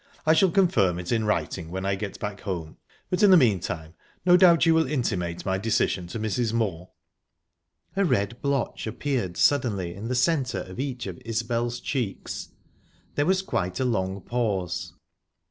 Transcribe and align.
I 0.25 0.33
shall 0.33 0.49
confirm 0.49 0.97
it 0.97 1.11
in 1.11 1.25
writing 1.25 1.69
when 1.69 1.85
I 1.85 1.93
get 1.93 2.19
back 2.19 2.41
home, 2.41 2.77
but 3.11 3.21
in 3.21 3.29
the 3.29 3.37
meantime 3.37 3.93
no 4.25 4.35
doubt 4.35 4.65
you 4.65 4.73
will 4.73 4.87
intimate 4.87 5.45
my 5.45 5.59
decision 5.59 6.07
to 6.07 6.19
Mrs. 6.19 6.51
Moor?" 6.53 6.89
A 7.95 8.03
red 8.03 8.41
blotch 8.41 8.87
appeared 8.87 9.37
suddenly 9.37 9.93
in 9.93 10.07
the 10.07 10.15
centre 10.15 10.61
of 10.63 10.79
each 10.79 11.05
of 11.05 11.21
Isbel's 11.23 11.79
cheeks...There 11.79 13.27
was 13.27 13.43
quite 13.43 13.79
a 13.79 13.85
long 13.85 14.21
pause. 14.21 14.93